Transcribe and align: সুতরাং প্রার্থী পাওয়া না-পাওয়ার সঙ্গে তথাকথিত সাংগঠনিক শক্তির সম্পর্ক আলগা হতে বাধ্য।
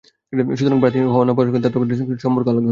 সুতরাং 0.59 0.79
প্রার্থী 0.81 0.97
পাওয়া 1.11 1.25
না-পাওয়ার 1.27 1.47
সঙ্গে 1.49 1.61
তথাকথিত 1.63 1.73
সাংগঠনিক 1.89 2.01
শক্তির 2.01 2.23
সম্পর্ক 2.25 2.45
আলগা 2.49 2.57
হতে 2.59 2.59
বাধ্য। 2.63 2.69